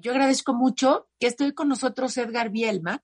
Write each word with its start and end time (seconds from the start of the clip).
Yo 0.00 0.12
agradezco 0.12 0.54
mucho 0.54 1.08
que 1.18 1.26
estoy 1.26 1.52
con 1.52 1.68
nosotros 1.68 2.16
Edgar 2.16 2.50
Bielma. 2.50 3.02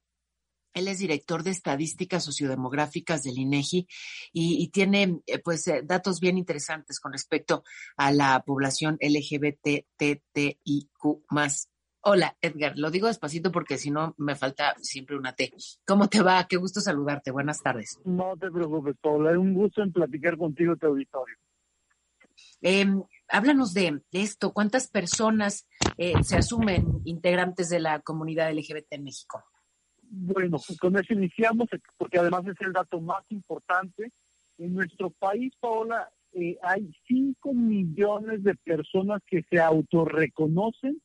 Él 0.72 0.88
es 0.88 0.98
director 0.98 1.42
de 1.42 1.50
estadísticas 1.50 2.24
sociodemográficas 2.24 3.22
del 3.22 3.38
INEGI 3.38 3.86
y, 4.32 4.68
tiene 4.68 5.20
eh, 5.26 5.38
pues 5.40 5.66
eh, 5.66 5.82
datos 5.84 6.20
bien 6.20 6.38
interesantes 6.38 7.00
con 7.00 7.12
respecto 7.12 7.64
a 7.96 8.12
la 8.12 8.42
población 8.44 8.96
LGBTTIQ 9.00 9.74
más. 11.30 11.70
Hola, 12.00 12.36
Edgar. 12.40 12.74
Lo 12.76 12.90
digo 12.90 13.08
despacito 13.08 13.50
porque 13.50 13.76
si 13.76 13.90
no 13.90 14.14
me 14.18 14.36
falta 14.36 14.74
siempre 14.80 15.16
una 15.16 15.34
T. 15.34 15.52
¿Cómo 15.84 16.08
te 16.08 16.22
va? 16.22 16.46
Qué 16.48 16.56
gusto 16.56 16.80
saludarte. 16.80 17.32
Buenas 17.32 17.60
tardes. 17.60 17.98
No 18.04 18.36
te 18.36 18.50
preocupes, 18.50 18.96
Paula. 19.00 19.32
Es 19.32 19.38
un 19.38 19.52
gusto 19.52 19.82
en 19.82 19.92
platicar 19.92 20.38
contigo, 20.38 20.76
tu 20.76 20.86
auditorio. 20.86 21.36
Em, 22.60 23.02
háblanos 23.28 23.74
de, 23.74 24.00
esto. 24.12 24.52
¿Cuántas 24.52 24.88
personas 24.88 25.66
eh, 25.96 26.14
se 26.22 26.36
asumen 26.36 27.00
integrantes 27.04 27.68
de 27.68 27.80
la 27.80 28.00
comunidad 28.00 28.52
LGBT 28.52 28.86
en 28.90 29.04
México? 29.04 29.44
Bueno, 30.10 30.58
con 30.80 30.96
eso 30.96 31.12
iniciamos, 31.12 31.68
porque 31.96 32.18
además 32.18 32.44
es 32.46 32.56
el 32.60 32.72
dato 32.72 33.00
más 33.00 33.24
importante. 33.30 34.10
En 34.56 34.74
nuestro 34.74 35.10
país, 35.10 35.52
Paola, 35.60 36.10
eh, 36.32 36.56
hay 36.62 36.90
5 37.06 37.52
millones 37.54 38.42
de 38.42 38.54
personas 38.54 39.20
que 39.26 39.42
se 39.50 39.60
autorreconocen 39.60 41.02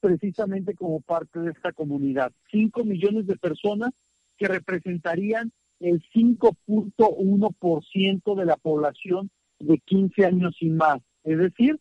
precisamente 0.00 0.74
como 0.74 1.00
parte 1.00 1.40
de 1.40 1.50
esta 1.50 1.72
comunidad. 1.72 2.30
5 2.50 2.84
millones 2.84 3.26
de 3.26 3.36
personas 3.36 3.92
que 4.36 4.46
representarían 4.46 5.50
el 5.80 6.02
5.1% 6.14 8.34
de 8.34 8.44
la 8.44 8.56
población 8.56 9.30
de 9.58 9.78
15 9.78 10.26
años 10.26 10.54
y 10.60 10.68
más. 10.70 11.00
Es 11.28 11.38
decir, 11.38 11.78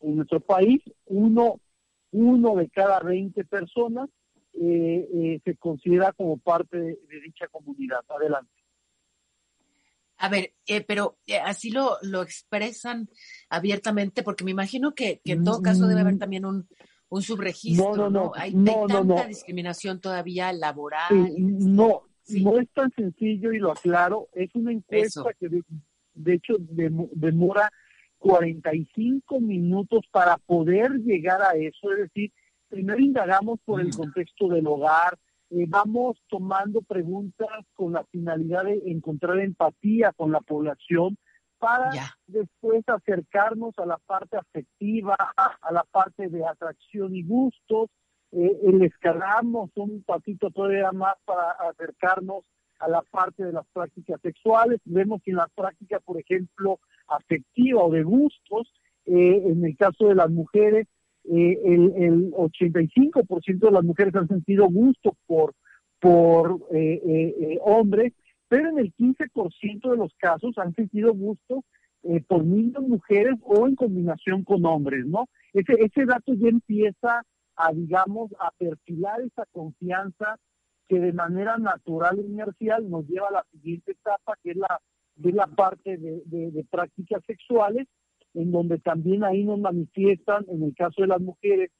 en 0.00 0.16
nuestro 0.16 0.40
país, 0.40 0.82
uno, 1.06 1.58
uno 2.10 2.56
de 2.56 2.68
cada 2.68 3.00
20 3.00 3.44
personas 3.44 4.10
eh, 4.52 5.08
eh, 5.14 5.40
se 5.42 5.56
considera 5.56 6.12
como 6.12 6.36
parte 6.36 6.76
de, 6.76 7.20
dicha 7.24 7.46
comunidad. 7.48 8.00
Adelante. 8.08 8.52
A 10.18 10.28
ver, 10.28 10.52
eh, 10.66 10.82
pero 10.82 11.16
así 11.44 11.70
lo, 11.70 11.96
lo 12.02 12.20
expresan 12.20 13.08
abiertamente, 13.48 14.22
porque 14.22 14.44
me 14.44 14.50
imagino 14.50 14.94
que, 14.94 15.22
en 15.24 15.44
todo 15.44 15.62
caso 15.62 15.86
debe 15.86 16.02
haber 16.02 16.16
mm. 16.16 16.18
también 16.18 16.44
un, 16.44 16.68
un 17.08 17.22
subregistro, 17.22 17.96
¿no? 17.96 18.10
no, 18.10 18.32
Hay, 18.34 18.52
tanta 18.52 19.26
discriminación 19.26 19.98
todavía 19.98 20.52
laboral. 20.52 21.08
no, 21.38 22.02
no 22.28 22.58
es 22.58 22.68
tan 22.72 22.92
sencillo 22.92 23.50
y 23.52 23.60
lo 23.60 23.72
aclaro. 23.72 24.28
Es 24.34 24.54
una 24.54 24.72
encuesta 24.72 25.32
que 25.38 25.48
de, 25.48 26.34
hecho 26.34 26.56
demora 26.58 27.70
45 28.20 29.40
minutos 29.40 30.04
para 30.12 30.36
poder 30.36 30.92
llegar 31.00 31.42
a 31.42 31.56
eso. 31.56 31.92
Es 31.92 31.98
decir, 31.98 32.32
primero 32.68 33.00
indagamos 33.00 33.58
por 33.64 33.80
el 33.80 33.88
mm. 33.88 33.96
contexto 33.96 34.48
del 34.48 34.66
hogar, 34.66 35.18
eh, 35.50 35.64
vamos 35.66 36.16
tomando 36.28 36.80
preguntas 36.82 37.48
con 37.74 37.94
la 37.94 38.04
finalidad 38.04 38.64
de 38.64 38.80
encontrar 38.86 39.40
empatía 39.40 40.12
con 40.12 40.30
la 40.30 40.40
población 40.40 41.16
para 41.58 41.90
después 42.26 42.84
acercarnos 42.88 43.74
a 43.78 43.84
la 43.84 43.98
parte 43.98 44.36
afectiva, 44.36 45.16
a 45.36 45.72
la 45.72 45.84
parte 45.90 46.28
de 46.28 46.46
atracción 46.46 47.14
y 47.14 47.22
gustos. 47.24 47.90
Eh, 48.32 48.60
le 48.72 48.86
escalamos 48.86 49.70
un 49.74 50.02
patito 50.04 50.50
todavía 50.50 50.92
más 50.92 51.14
para 51.24 51.50
acercarnos 51.70 52.44
a 52.78 52.88
la 52.88 53.02
parte 53.02 53.44
de 53.44 53.52
las 53.52 53.66
prácticas 53.72 54.20
sexuales. 54.22 54.80
Vemos 54.84 55.20
que 55.22 55.32
en 55.32 55.38
la 55.38 55.48
práctica, 55.48 56.00
por 56.00 56.18
ejemplo, 56.18 56.80
afectiva 57.10 57.82
o 57.84 57.90
de 57.90 58.02
gustos, 58.02 58.72
eh, 59.06 59.42
en 59.46 59.64
el 59.64 59.76
caso 59.76 60.08
de 60.08 60.14
las 60.14 60.30
mujeres, 60.30 60.86
eh, 61.24 61.60
el, 61.64 61.92
el 61.96 62.32
85% 62.32 63.58
de 63.60 63.70
las 63.70 63.84
mujeres 63.84 64.14
han 64.14 64.28
sentido 64.28 64.66
gusto 64.68 65.16
por, 65.26 65.54
por 66.00 66.60
eh, 66.72 67.00
eh, 67.04 67.58
hombres, 67.62 68.12
pero 68.48 68.70
en 68.70 68.78
el 68.78 68.94
15% 68.94 69.90
de 69.90 69.96
los 69.96 70.14
casos 70.16 70.56
han 70.58 70.74
sentido 70.74 71.12
gusto 71.14 71.64
por 72.28 72.42
niños, 72.46 72.82
mujeres 72.82 73.34
o 73.42 73.66
en 73.68 73.74
combinación 73.76 74.42
con 74.42 74.64
hombres, 74.64 75.04
¿no? 75.04 75.28
Ese, 75.52 75.74
ese 75.84 76.06
dato 76.06 76.32
ya 76.32 76.48
empieza 76.48 77.22
a, 77.56 77.72
digamos, 77.74 78.32
a 78.40 78.50
perfilar 78.52 79.20
esa 79.20 79.44
confianza 79.52 80.38
que 80.88 80.98
de 80.98 81.12
manera 81.12 81.58
natural 81.58 82.18
e 82.18 82.22
inercial 82.22 82.88
nos 82.88 83.06
lleva 83.06 83.28
a 83.28 83.32
la 83.32 83.46
siguiente 83.52 83.92
etapa, 83.92 84.32
que 84.42 84.52
es 84.52 84.56
la, 84.56 84.80
de 85.20 85.32
la 85.32 85.46
parte 85.46 85.96
de, 85.96 86.22
de 86.26 86.64
prácticas 86.70 87.22
sexuales, 87.26 87.86
en 88.34 88.52
donde 88.52 88.78
también 88.78 89.24
ahí 89.24 89.44
nos 89.44 89.58
manifiestan, 89.58 90.44
en 90.48 90.62
el 90.62 90.74
caso 90.74 91.02
de 91.02 91.08
las 91.08 91.20
mujeres, 91.20 91.70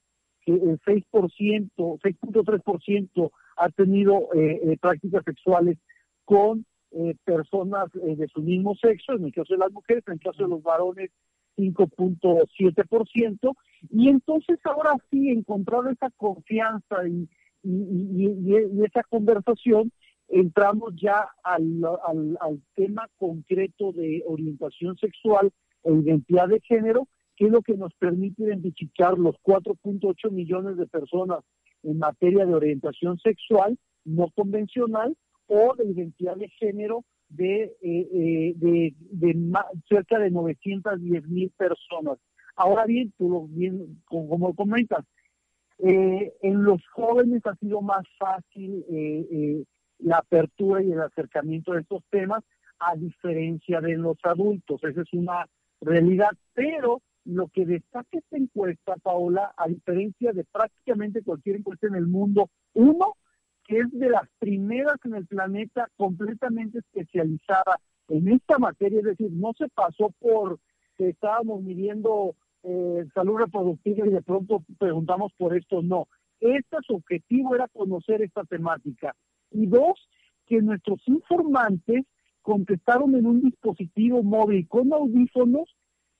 que 0.45 0.53
el 0.53 0.79
6%, 0.81 1.71
6.3% 1.75 3.31
ha 3.57 3.69
tenido 3.69 4.29
eh, 4.33 4.59
eh, 4.63 4.77
prácticas 4.79 5.23
sexuales 5.23 5.77
con 6.25 6.65
eh, 6.91 7.15
personas 7.23 7.89
de 7.93 8.27
su 8.27 8.41
mismo 8.41 8.75
sexo, 8.75 9.13
en 9.13 9.25
el 9.25 9.33
caso 9.33 9.53
de 9.53 9.59
las 9.59 9.71
mujeres, 9.71 10.03
en 10.07 10.13
el 10.13 10.19
caso 10.19 10.43
de 10.43 10.49
los 10.49 10.61
varones 10.63 11.11
5.7%, 11.57 13.55
y 13.89 14.09
entonces 14.09 14.59
ahora 14.63 14.93
sí, 15.09 15.29
encontrar 15.29 15.81
esa 15.91 16.09
confianza 16.11 17.07
y, 17.07 17.29
y, 17.63 18.55
esa 18.83 19.03
conversación, 19.03 19.91
entramos 20.31 20.93
ya 20.95 21.27
al, 21.43 21.83
al, 22.39 22.61
tema 22.75 23.07
concreto 23.17 23.91
de 23.91 24.23
orientación 24.25 24.97
sexual 24.97 25.51
e 25.83 25.93
identidad 25.93 26.47
de 26.47 26.61
género, 26.61 27.07
que 27.35 27.45
es 27.45 27.51
lo 27.51 27.61
que 27.61 27.75
nos 27.75 27.93
permite 27.95 28.43
identificar 28.43 29.17
los 29.17 29.35
4.8 29.43 30.31
millones 30.31 30.77
de 30.77 30.87
personas 30.87 31.39
en 31.83 31.97
materia 31.97 32.45
de 32.45 32.53
orientación 32.53 33.17
sexual 33.19 33.77
no 34.05 34.29
convencional 34.31 35.15
o 35.47 35.75
de 35.75 35.85
identidad 35.85 36.35
de 36.35 36.49
género 36.49 37.03
de, 37.29 37.63
eh, 37.63 37.75
eh, 37.81 38.53
de, 38.55 39.35
cerca 39.87 40.19
de 40.19 40.31
910 40.31 41.27
mil 41.27 41.51
personas. 41.51 42.17
Ahora 42.55 42.85
bien, 42.85 43.13
tú 43.17 43.29
lo 43.29 43.47
bien, 43.47 44.01
como 44.05 44.53
comentas, 44.55 45.05
eh, 45.79 46.33
en 46.41 46.63
los 46.63 46.85
jóvenes 46.89 47.45
ha 47.45 47.55
sido 47.55 47.81
más 47.81 48.03
fácil 48.19 48.85
la 50.01 50.17
apertura 50.17 50.81
y 50.81 50.91
el 50.91 51.01
acercamiento 51.01 51.73
de 51.73 51.81
estos 51.81 52.03
temas, 52.09 52.43
a 52.79 52.95
diferencia 52.95 53.79
de 53.81 53.97
los 53.97 54.17
adultos. 54.23 54.83
Esa 54.83 55.01
es 55.01 55.13
una 55.13 55.47
realidad, 55.79 56.31
pero 56.53 57.01
lo 57.25 57.47
que 57.49 57.65
destaca 57.65 58.17
esta 58.17 58.37
encuesta, 58.37 58.95
Paola, 59.03 59.53
a 59.55 59.67
diferencia 59.67 60.33
de 60.33 60.43
prácticamente 60.43 61.23
cualquier 61.23 61.57
encuesta 61.57 61.87
en 61.87 61.95
el 61.95 62.07
mundo, 62.07 62.49
uno, 62.73 63.15
que 63.63 63.79
es 63.79 63.91
de 63.91 64.09
las 64.09 64.27
primeras 64.39 64.97
en 65.05 65.15
el 65.15 65.27
planeta 65.27 65.87
completamente 65.97 66.79
especializada 66.79 67.79
en 68.09 68.27
esta 68.27 68.57
materia, 68.57 68.99
es 68.99 69.05
decir, 69.05 69.31
no 69.31 69.53
se 69.57 69.69
pasó 69.69 70.11
por 70.19 70.59
que 70.97 71.09
estábamos 71.09 71.61
midiendo 71.61 72.35
eh, 72.63 73.05
salud 73.13 73.37
reproductiva 73.37 74.07
y 74.07 74.11
de 74.11 74.21
pronto 74.21 74.63
preguntamos 74.77 75.31
por 75.37 75.55
esto, 75.55 75.81
no. 75.81 76.07
Este 76.39 76.77
su 76.85 76.95
objetivo 76.95 77.55
era 77.55 77.67
conocer 77.67 78.21
esta 78.21 78.43
temática. 78.43 79.15
Y 79.51 79.67
dos, 79.67 80.07
que 80.45 80.61
nuestros 80.61 80.99
informantes 81.07 82.05
contestaron 82.41 83.15
en 83.15 83.25
un 83.25 83.41
dispositivo 83.41 84.23
móvil 84.23 84.67
con 84.67 84.91
audífonos 84.93 85.69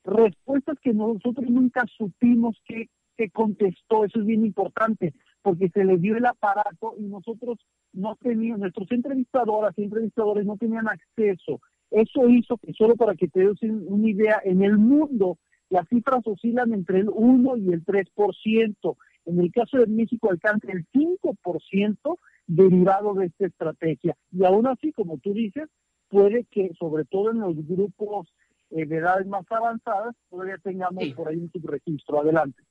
respuestas 0.03 0.78
que 0.81 0.94
nosotros 0.94 1.50
nunca 1.50 1.86
supimos 1.97 2.58
que, 2.66 2.90
contestó. 3.34 4.03
Eso 4.03 4.19
es 4.19 4.25
bien 4.25 4.44
importante, 4.44 5.14
porque 5.44 5.69
se 5.69 5.86
le 5.86 6.00
dio 6.00 6.18
el 6.18 6.25
aparato 6.25 6.96
y 6.97 7.03
nosotros 7.03 7.59
no 7.94 8.16
teníamos, 8.16 8.62
nuestros 8.62 8.92
entrevistadoras 8.92 9.78
y 9.78 9.84
entrevistadores 9.84 10.44
no 10.44 10.58
tenían 10.58 10.88
acceso. 10.88 11.62
Eso 11.92 12.28
hizo 12.30 12.58
que, 12.58 12.74
solo 12.74 12.96
para 12.96 13.13
que 13.13 13.28
te 13.28 13.42
des 13.42 13.62
una 13.62 14.09
idea, 14.09 14.42
en 14.44 14.63
el 14.63 14.80
mundo 14.80 15.38
las 15.69 15.88
cifras 15.88 16.22
oscilan 16.25 16.74
entre 16.74 17.00
el 17.02 17.09
1 17.09 17.58
y 17.58 17.72
el 17.72 17.86
3%. 17.86 18.98
En 19.25 19.40
el 19.40 19.52
caso 19.52 19.78
de 19.78 19.86
México 19.86 20.31
alcanza 20.31 20.72
el 20.72 20.88
5% 20.88 22.18
derivado 22.56 23.13
de 23.13 23.27
esta 23.27 23.45
estrategia. 23.45 24.15
Y 24.31 24.44
aún 24.44 24.68
así, 24.68 24.92
como 24.92 25.18
tú 25.19 25.33
dices, 25.33 25.69
puede 26.09 26.45
que, 26.45 26.71
sobre 26.77 27.06
todo 27.06 27.31
en 27.31 27.39
los 27.39 27.56
grupos 27.65 28.27
eh, 28.71 28.86
de 28.86 28.98
edades 28.98 29.25
más 29.27 29.45
avanzadas, 29.50 30.15
todavía 30.30 30.57
tengamos 30.57 31.03
por 31.15 31.30
ahí 31.30 31.38
un 31.38 31.51
subregistro. 31.51 32.19
Adelante. 32.19 32.62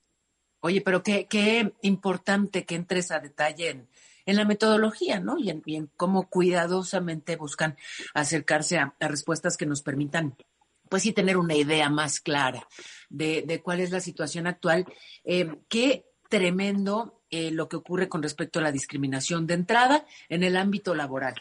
Oye, 0.59 0.81
pero 0.81 1.01
qué, 1.01 1.25
qué 1.27 1.73
importante 1.81 2.65
que 2.65 2.75
entres 2.75 3.11
a 3.11 3.19
detalle 3.19 3.69
en, 3.71 3.87
en 4.27 4.35
la 4.35 4.45
metodología, 4.45 5.19
¿no? 5.19 5.39
Y 5.39 5.49
en, 5.49 5.89
cómo 5.97 6.29
cuidadosamente 6.29 7.35
buscan 7.35 7.75
acercarse 8.13 8.77
a, 8.77 8.93
respuestas 8.99 9.57
que 9.57 9.65
nos 9.65 9.81
permitan, 9.81 10.35
pues 10.89 11.01
sí, 11.01 11.11
tener 11.11 11.37
una 11.37 11.55
idea 11.55 11.89
más 11.89 12.19
clara 12.19 12.67
de, 13.09 13.41
de 13.41 13.61
cuál 13.63 13.79
es 13.79 13.89
la 13.89 13.99
situación 13.99 14.45
actual. 14.45 14.85
Eh, 15.23 15.49
qué 15.67 16.05
tremendo 16.31 17.21
eh, 17.29 17.51
lo 17.51 17.69
que 17.69 17.75
ocurre 17.75 18.09
con 18.09 18.23
respecto 18.23 18.57
a 18.57 18.63
la 18.63 18.71
discriminación 18.71 19.45
de 19.45 19.53
entrada 19.53 20.05
en 20.29 20.41
el 20.43 20.57
ámbito 20.57 20.95
laboral. 20.95 21.35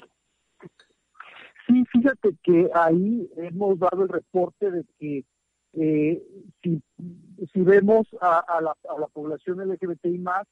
Sí, 1.66 1.84
fíjate 1.92 2.37
que 2.42 2.69
ahí 2.75 3.31
hemos 3.37 3.78
dado 3.78 4.02
el 4.02 4.08
reporte 4.10 4.70
de 4.70 4.84
que 4.98 5.25
eh, 5.72 6.22
si, 6.62 6.82
vemos 7.54 8.06
a, 8.20 8.60
la, 8.60 8.72
a 8.72 9.00
la 9.00 9.06
población 9.06 9.66
LGBTI 9.66 10.19
más 10.19 10.46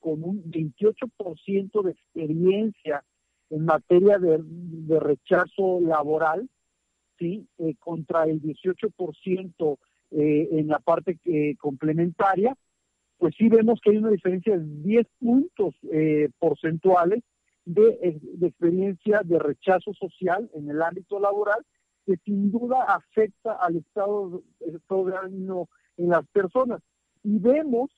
con 0.00 0.22
un 0.22 0.44
28% 0.50 1.82
de 1.82 1.90
experiencia 1.92 3.02
en 3.50 3.64
materia 3.64 4.18
de, 4.18 5.00
rechazo 5.00 5.80
laboral, 5.80 6.48
¿sí? 7.18 7.46
Eh, 7.58 7.74
contra 7.78 8.24
el 8.24 8.42
18% 8.42 9.78
eh, 10.10 10.48
en 10.52 10.68
la 10.68 10.78
parte 10.80 11.18
eh, 11.24 11.56
complementaria, 11.56 12.56
pues 13.24 13.36
sí 13.38 13.48
vemos 13.48 13.80
que 13.80 13.88
hay 13.88 13.96
una 13.96 14.10
diferencia 14.10 14.58
de 14.58 14.66
10 14.82 15.06
puntos 15.18 15.74
eh, 15.90 16.28
porcentuales 16.38 17.22
de, 17.64 18.20
de, 18.34 18.46
experiencia 18.46 19.22
de 19.24 19.38
rechazo 19.38 19.94
social 19.94 20.50
en 20.52 20.68
el 20.68 20.82
ámbito 20.82 21.18
laboral 21.18 21.64
que 22.04 22.18
sin 22.26 22.52
duda 22.52 22.82
afecta 22.82 23.52
al 23.52 23.76
estado, 23.76 24.42
estado 24.60 25.06
de 25.06 25.16
ánimo 25.16 25.70
en 25.96 26.10
las 26.10 26.26
personas. 26.34 26.82
Y 27.22 27.38
vemos 27.38 27.88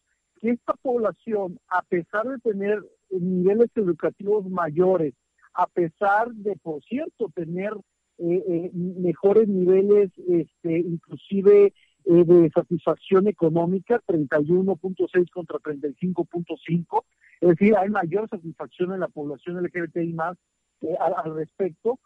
que 0.40 0.50
esta 0.50 0.75
población, 0.75 1.58
a 1.70 1.82
pesar 1.82 2.29
de 2.29 2.38
tener 2.38 2.84
niveles 3.11 3.70
educativos 3.75 4.49
mayores, 4.49 5.12
a 5.55 5.67
pesar 5.67 6.32
de, 6.34 6.55
por 6.55 6.84
cierto, 6.84 7.32
tener 7.34 7.72
eh, 8.19 8.44
eh, 8.46 8.70
mejores 8.72 9.49
niveles, 9.49 10.12
este, 10.29 10.79
inclusive 10.79 11.75
eh, 12.06 12.25
de 12.25 12.50
satisfacción 12.50 13.29
económica, 13.29 14.00
31.6 14.06 15.31
contra 15.31 15.58
35.5, 15.58 17.05
es 17.41 17.49
decir, 17.50 17.76
hay 17.76 17.91
mayor 17.91 18.29
satisfacción 18.29 18.93
en 18.94 19.00
la 19.00 19.08
población 19.08 19.62
LGBTI 19.62 20.12
más 20.14 20.37
al, 21.00 21.14
al, 21.25 21.35
respecto, 21.37 21.99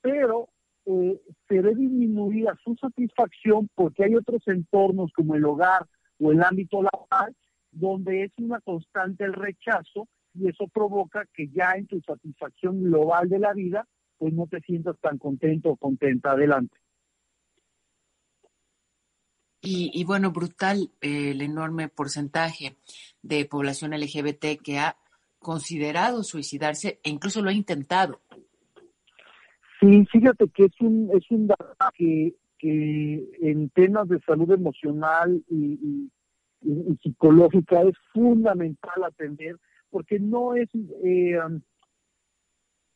pero 0.00 0.48
se 0.84 1.60
ve 1.62 1.74
disminuida 1.74 2.54
su 2.62 2.74
satisfacción 2.76 3.70
porque 3.74 4.04
hay 4.04 4.16
otros 4.16 4.46
entornos 4.48 5.10
como 5.14 5.34
el 5.34 5.44
hogar 5.46 5.86
o 6.20 6.30
el 6.30 6.42
ámbito 6.42 6.82
laboral 6.82 7.34
donde 7.74 8.24
es 8.24 8.32
una 8.38 8.60
constante 8.60 9.24
el 9.24 9.32
rechazo 9.32 10.08
y 10.34 10.48
eso 10.48 10.68
provoca 10.68 11.26
que 11.34 11.48
ya 11.48 11.72
en 11.72 11.86
tu 11.86 12.00
satisfacción 12.00 12.82
global 12.82 13.28
de 13.28 13.38
la 13.38 13.52
vida, 13.52 13.86
pues 14.18 14.32
no 14.32 14.46
te 14.46 14.60
sientas 14.60 14.96
tan 15.00 15.18
contento 15.18 15.70
o 15.70 15.76
contenta. 15.76 16.32
Adelante. 16.32 16.76
Y, 19.66 20.04
bueno, 20.04 20.30
brutal 20.30 20.90
eh, 21.00 21.30
el 21.30 21.40
enorme 21.40 21.88
porcentaje 21.88 22.76
de 23.22 23.46
población 23.46 23.92
LGBT 23.92 24.60
que 24.62 24.78
ha 24.78 24.96
considerado 25.38 26.22
suicidarse 26.22 27.00
e 27.02 27.10
incluso 27.10 27.40
lo 27.40 27.48
ha 27.48 27.54
intentado. 27.54 28.20
Sí, 29.80 30.04
fíjate 30.12 30.48
que 30.48 30.66
es 30.66 30.80
un, 30.80 31.10
es 31.14 31.30
un 31.30 31.46
dato 31.46 31.74
que, 31.96 32.34
en 32.60 33.68
temas 33.70 34.08
de 34.08 34.18
salud 34.20 34.50
emocional 34.50 35.42
y, 35.50 36.08
y 36.62 36.96
psicológica 37.02 37.82
es 37.82 37.94
fundamental 38.12 39.04
atender 39.04 39.56
porque 39.90 40.18
no 40.18 40.54
es 40.56 40.68
eh, 41.04 41.38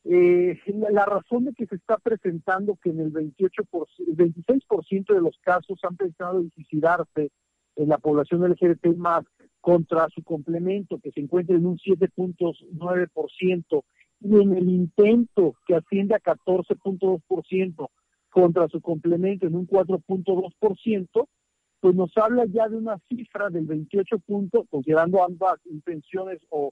eh, 0.05 0.57
la, 0.91 1.05
razón 1.05 1.45
de 1.45 1.53
que 1.53 1.65
se 1.65 1.75
está 1.75 1.97
presentando 1.97 2.77
que 2.81 2.89
en 2.89 2.99
el 2.99 3.09
28 3.09 3.63
el 4.07 4.15
26% 4.15 5.13
de 5.13 5.21
los 5.21 5.37
casos 5.41 5.79
han 5.83 5.97
pensado 5.97 6.39
en 6.39 6.51
suicidarse 6.51 7.31
en 7.75 7.89
la 7.89 7.97
población 7.97 8.49
LGBT 8.49 8.95
más 8.97 9.25
contra 9.61 10.07
su 10.09 10.23
complemento 10.23 10.99
que 10.99 11.11
se 11.11 11.19
encuentra 11.19 11.55
en 11.55 11.65
un 11.65 11.77
7.9% 11.77 13.83
y 14.21 14.41
en 14.41 14.55
el 14.55 14.69
intento 14.69 15.55
que 15.65 15.75
asciende 15.75 16.15
a 16.15 16.19
14.2% 16.19 17.89
contra 18.29 18.67
su 18.67 18.81
complemento 18.81 19.47
en 19.47 19.55
un 19.55 19.67
4.2%, 19.67 21.27
pues 21.79 21.95
nos 21.95 22.11
habla 22.17 22.45
ya 22.45 22.67
de 22.67 22.77
una 22.77 22.99
cifra 23.09 23.49
del 23.49 23.65
28 23.65 24.19
puntos, 24.19 24.65
considerando 24.69 25.23
ambas 25.23 25.59
intenciones 25.65 26.39
o, 26.49 26.71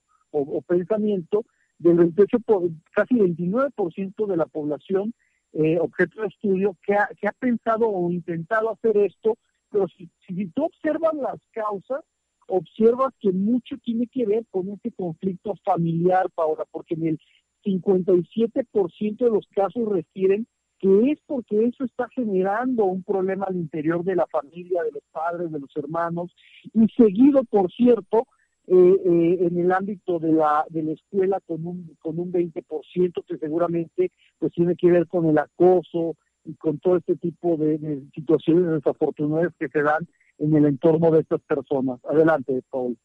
pensamiento 0.68 1.46
del 1.80 1.98
28, 1.98 2.40
por, 2.40 2.70
casi 2.94 3.16
29% 3.16 4.26
de 4.28 4.38
la 4.38 4.46
población 4.46 5.14
eh, 5.54 5.80
objeto 5.80 6.22
de 6.22 6.28
estudio 6.28 6.76
que 6.84 6.94
ha, 6.94 7.08
que 7.20 7.28
ha 7.28 7.32
pensado 7.32 7.88
o 7.90 8.12
intentado 8.12 8.70
hacer 8.70 8.98
esto, 8.98 9.38
pero 9.72 9.88
si, 9.88 10.10
si 10.28 10.48
tú 10.48 10.66
observas 10.66 11.14
las 11.16 11.40
causas, 11.52 12.04
observas 12.48 13.14
que 13.20 13.32
mucho 13.32 13.78
tiene 13.84 14.08
que 14.08 14.26
ver 14.26 14.46
con 14.52 14.70
este 14.70 14.92
conflicto 14.92 15.56
familiar, 15.64 16.30
Paola, 16.36 16.66
porque 16.72 16.96
en 16.96 17.08
el 17.08 17.20
57% 17.66 19.18
de 19.18 19.30
los 19.30 19.48
casos 19.48 19.88
refieren 19.90 20.48
que 20.80 21.12
es 21.12 21.20
porque 21.26 21.66
eso 21.66 21.86
está 21.86 22.08
generando 22.10 22.86
un 22.86 23.04
problema 23.04 23.46
al 23.46 23.56
interior 23.56 24.04
de 24.04 24.16
la 24.16 24.28
familia, 24.28 24.84
de 24.84 24.92
los 24.92 25.04
padres, 25.12 25.52
de 25.52 25.60
los 25.60 25.76
hermanos, 25.76 26.32
y 26.74 26.88
seguido, 26.90 27.44
por 27.46 27.72
cierto, 27.72 28.28
eh, 28.69 28.74
eh, 28.75 29.38
en 29.48 29.58
el 29.58 29.72
ámbito 29.72 30.19
de 30.19 30.34
la, 30.34 30.66
de 30.69 30.84
la 30.84 30.92
escuela 30.92 31.40
con 31.46 31.66
un, 31.66 31.96
con 32.02 32.19
un 32.19 32.34
20% 32.34 33.24
que 33.25 33.38
seguramente 33.38 34.12
pues 34.40 34.52
tiene 34.52 34.75
que 34.75 34.92
ver 34.92 35.08
con 35.08 35.25
el 35.25 35.38
acoso 35.38 36.18
y 36.44 36.54
con 36.56 36.78
todo 36.80 36.98
este 36.98 37.16
tipo 37.16 37.56
de, 37.56 38.04
situaciones 38.14 38.69
desafortunadas 38.72 39.54
que 39.58 39.69
se 39.69 39.81
dan 39.81 40.06
en 40.38 40.54
el 40.54 40.66
entorno 40.66 41.12
de 41.12 41.22
estas 41.22 41.42
personas. 41.44 42.00
Adelante, 42.04 42.62
Paul. 42.69 42.98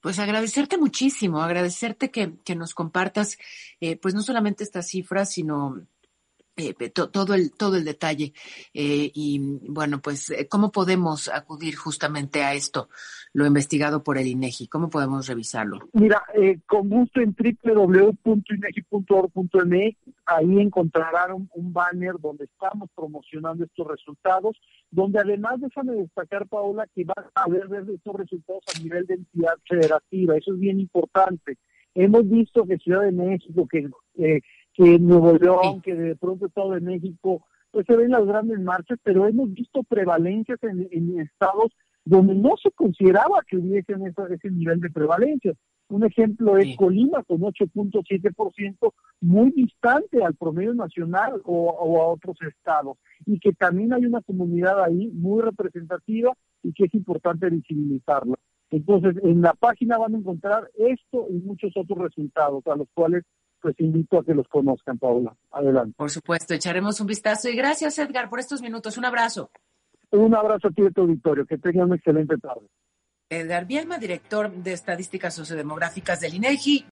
Pues 0.00 0.20
agradecerte 0.20 0.78
muchísimo, 0.78 1.40
agradecerte 1.40 2.12
que, 2.12 2.34
que 2.44 2.54
nos 2.54 2.74
compartas, 2.74 3.38
eh, 3.80 3.96
pues 3.96 4.14
no 4.14 4.22
solamente 4.22 4.62
estas 4.62 4.86
cifras, 4.86 5.32
sino 5.32 5.84
eh, 6.56 6.72
todo 6.90 7.34
el 7.34 7.52
todo 7.52 7.76
el 7.76 7.84
detalle 7.84 8.32
eh, 8.72 9.10
y 9.12 9.58
bueno 9.68 10.00
pues 10.00 10.30
eh, 10.30 10.46
cómo 10.48 10.70
podemos 10.70 11.28
acudir 11.28 11.74
justamente 11.74 12.44
a 12.44 12.54
esto 12.54 12.88
lo 13.32 13.44
investigado 13.44 14.04
por 14.04 14.18
el 14.18 14.28
INEGI 14.28 14.68
cómo 14.68 14.88
podemos 14.88 15.26
revisarlo 15.26 15.80
mira 15.92 16.22
con 16.66 16.88
gusto 16.88 17.20
en 17.20 17.34
www.inegi.org.mx 17.34 19.96
ahí 20.26 20.60
encontrarán 20.60 21.32
un, 21.32 21.72
banner 21.72 22.14
donde 22.20 22.44
estamos 22.44 22.88
promocionando 22.94 23.64
estos 23.64 23.88
resultados 23.88 24.56
donde 24.90 25.18
además 25.18 25.60
déjame 25.60 25.94
destacar 25.94 26.46
Paola 26.46 26.86
que 26.94 27.04
va 27.04 27.14
a 27.34 27.48
ver 27.48 27.66
estos 27.92 28.14
resultados 28.14 28.62
a 28.74 28.78
nivel 28.80 29.06
de 29.06 29.14
entidad 29.14 29.54
federativa. 29.68 30.36
Eso 30.36 30.54
es 30.54 30.60
bien 30.60 30.78
importante. 30.78 31.58
Hemos 31.94 32.28
visto 32.28 32.64
que 32.64 32.78
Ciudad 32.78 33.02
de 33.02 33.12
México 33.12 33.66
que 33.68 33.88
que 34.74 34.98
Nuevo 34.98 35.32
León, 35.38 35.80
que 35.80 35.94
de 35.94 36.16
pronto 36.16 36.46
Estado 36.46 36.72
de 36.72 36.80
México, 36.80 37.46
pues 37.70 37.86
se 37.86 37.96
ven 37.96 38.10
las 38.10 38.26
grandes 38.26 38.60
marchas, 38.60 38.98
pero 39.02 39.26
hemos 39.26 39.52
visto 39.52 39.82
prevalencias 39.84 40.58
en, 40.62 41.20
estados 41.20 41.72
donde 42.04 42.34
no 42.34 42.50
se 42.62 42.70
consideraba 42.72 43.40
que 43.48 43.56
hubiesen 43.56 44.06
ese, 44.06 44.22
ese 44.30 44.50
nivel 44.50 44.80
de 44.80 44.90
prevalencia. 44.90 45.52
Un 45.88 46.04
ejemplo 46.04 46.56
es 46.56 46.76
Colima 46.76 47.22
con 47.24 47.40
8.7%, 47.40 48.92
muy 49.20 49.50
distante 49.52 50.22
al 50.22 50.34
promedio 50.34 50.74
nacional 50.74 51.40
o, 51.44 51.68
o, 51.68 52.02
a 52.02 52.06
otros 52.06 52.36
estados, 52.42 52.98
y 53.26 53.38
que 53.38 53.52
también 53.52 53.92
hay 53.92 54.06
una 54.06 54.22
comunidad 54.22 54.82
ahí 54.82 55.08
muy 55.12 55.42
representativa 55.42 56.32
y 56.62 56.72
que 56.72 56.84
es 56.84 56.94
importante 56.94 57.48
visibilizarla. 57.48 58.36
Entonces, 58.70 59.16
en 59.22 59.40
la 59.40 59.54
página 59.54 59.98
van 59.98 60.14
a 60.14 60.18
encontrar 60.18 60.70
esto 60.74 61.26
y 61.30 61.34
muchos 61.34 61.72
otros 61.76 61.98
resultados 61.98 62.66
a 62.66 62.76
los 62.76 62.88
cuales 62.94 63.24
pues 63.64 63.80
invito 63.80 64.18
a 64.18 64.24
que 64.24 64.34
los 64.34 64.46
conozcan, 64.46 64.98
Paula. 64.98 65.34
Adelante. 65.50 65.94
Por 65.96 66.10
supuesto, 66.10 66.52
echaremos 66.52 67.00
un 67.00 67.06
vistazo 67.06 67.48
y 67.48 67.56
gracias, 67.56 67.98
Edgar, 67.98 68.28
por 68.28 68.38
estos 68.38 68.60
minutos. 68.60 68.98
Un 68.98 69.06
abrazo. 69.06 69.50
Un 70.10 70.34
abrazo 70.34 70.68
a 70.68 70.70
ti 70.70 70.82
de 70.82 70.90
tu 70.90 71.00
auditorio. 71.00 71.46
Que 71.46 71.56
tengan 71.56 71.86
una 71.86 71.96
excelente 71.96 72.36
tarde. 72.36 72.66
Edgar 73.30 73.64
Bielma, 73.66 73.96
director 73.96 74.52
de 74.52 74.74
Estadísticas 74.74 75.32
Sociodemográficas 75.32 76.20
del 76.20 76.34
INEGI. 76.34 76.82